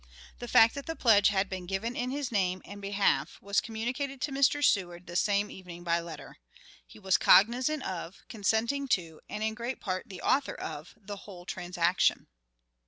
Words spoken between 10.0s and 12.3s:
the author of, the whole transaction.